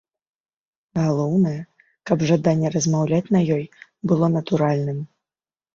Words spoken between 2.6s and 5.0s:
размаўляць на ёй было натуральным.